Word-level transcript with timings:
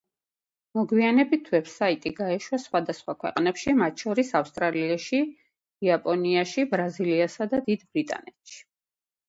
მოგვიანებით 0.77 1.51
ვებსაიტი 1.55 2.11
გაეშვა 2.19 2.59
სხვადასხვა 2.63 3.15
ქვეყნებში, 3.25 3.75
მათ 3.83 4.03
შორის 4.07 4.33
ავსტრალიაში, 4.41 5.21
იაპონიაში, 5.91 6.69
ბრაზილიასა 6.75 7.51
და 7.55 7.65
დიდ 7.71 7.89
ბრიტანეთში. 7.95 8.61